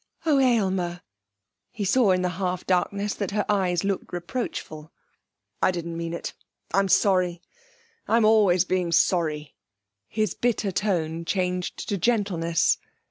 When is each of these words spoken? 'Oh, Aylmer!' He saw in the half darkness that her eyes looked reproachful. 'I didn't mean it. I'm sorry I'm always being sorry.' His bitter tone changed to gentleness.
'Oh, 0.25 0.39
Aylmer!' 0.39 1.01
He 1.69 1.85
saw 1.85 2.09
in 2.09 2.23
the 2.23 2.29
half 2.41 2.65
darkness 2.65 3.13
that 3.13 3.29
her 3.29 3.45
eyes 3.47 3.83
looked 3.83 4.11
reproachful. 4.11 4.91
'I 5.61 5.69
didn't 5.69 5.95
mean 5.95 6.15
it. 6.15 6.33
I'm 6.73 6.87
sorry 6.87 7.39
I'm 8.07 8.25
always 8.25 8.65
being 8.65 8.91
sorry.' 8.91 9.53
His 10.07 10.33
bitter 10.33 10.71
tone 10.71 11.23
changed 11.23 11.87
to 11.87 11.99
gentleness. 11.99 12.79